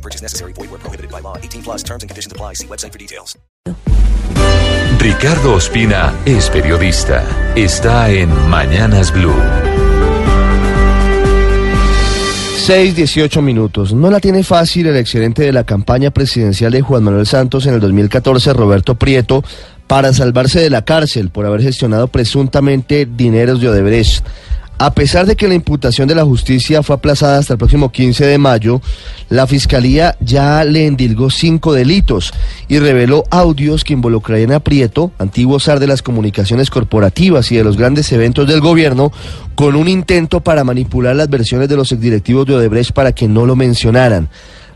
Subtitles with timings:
[0.00, 0.52] No purchase necessary.
[0.54, 1.36] Void where prohibited by law.
[1.36, 2.54] 18 plus terms and conditions apply.
[2.54, 3.36] See website for details.
[4.98, 7.22] Ricardo Ospina es periodista.
[7.54, 9.34] Está en Mañanas Blue.
[12.56, 13.92] 6, 18 minutos.
[13.92, 17.74] No la tiene fácil el excedente de la campaña presidencial de Juan Manuel Santos en
[17.74, 19.42] el 2014, Roberto Prieto,
[19.86, 24.24] para salvarse de la cárcel por haber gestionado presuntamente dineros de Odebrecht.
[24.82, 28.24] A pesar de que la imputación de la justicia fue aplazada hasta el próximo 15
[28.24, 28.80] de mayo,
[29.28, 32.32] la fiscalía ya le endilgó cinco delitos
[32.66, 37.64] y reveló audios que involucrarían a Prieto, antiguo zar de las comunicaciones corporativas y de
[37.64, 39.12] los grandes eventos del gobierno,
[39.54, 43.44] con un intento para manipular las versiones de los exdirectivos de Odebrecht para que no
[43.44, 44.30] lo mencionaran.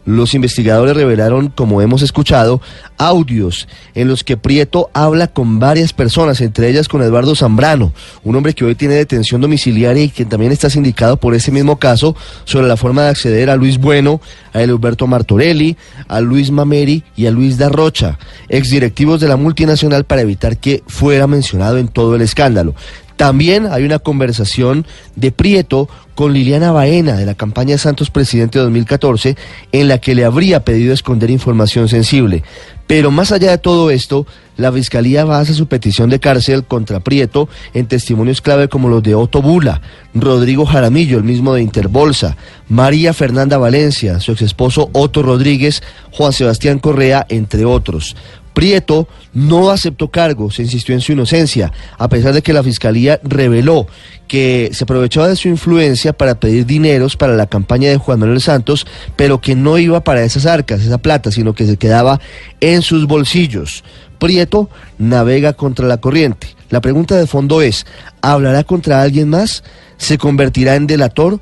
[0.05, 2.60] Los investigadores revelaron, como hemos escuchado,
[2.98, 8.36] audios en los que Prieto habla con varias personas, entre ellas con Eduardo Zambrano, un
[8.36, 12.14] hombre que hoy tiene detención domiciliaria y que también está sindicado por ese mismo caso
[12.44, 14.20] sobre la forma de acceder a Luis Bueno,
[14.52, 15.77] a Alberto Martorelli,
[16.08, 21.27] a Luis Mameri y a Luis Darrocha, exdirectivos de la multinacional para evitar que fuera
[21.27, 22.75] mencionado en todo el escándalo.
[23.16, 29.36] También hay una conversación de Prieto con Liliana Baena de la campaña Santos Presidente 2014
[29.72, 32.42] en la que le habría pedido esconder información sensible.
[32.86, 34.26] Pero más allá de todo esto,
[34.56, 39.14] la Fiscalía basa su petición de cárcel contra Prieto en testimonios clave como los de
[39.14, 39.80] Otto Bula,
[40.12, 42.36] Rodrigo Jaramillo, el mismo de Interbolsa,
[42.68, 48.16] María Fernanda Valencia, su exesposo Otto Rodríguez, Juan Sebastián Correa, entre otros.
[48.55, 53.86] Prieto no aceptó cargos, insistió en su inocencia, a pesar de que la fiscalía reveló
[54.28, 58.41] que se aprovechaba de su influencia para pedir dineros para la campaña de Juan Manuel
[58.41, 62.20] Santos, pero que no iba para esas arcas, esa plata, sino que se quedaba
[62.60, 63.84] en sus bolsillos.
[64.19, 66.48] Prieto navega contra la corriente.
[66.71, 67.86] La pregunta de fondo es,
[68.22, 69.65] ¿hablará contra alguien más?
[69.98, 71.41] ¿Se convertirá en delator?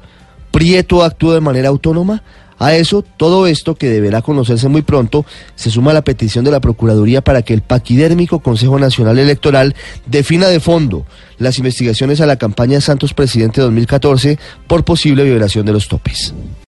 [0.53, 2.23] ¿Prieto actúa de manera autónoma?
[2.59, 5.27] A eso, todo esto, que deberá conocerse muy pronto,
[5.57, 9.75] se suma la petición de la Procuraduría para que el paquidérmico Consejo Nacional Electoral
[10.07, 11.05] defina de fondo
[11.39, 16.33] las investigaciones a la campaña Santos Presidente 2014 por posible violación de los topes.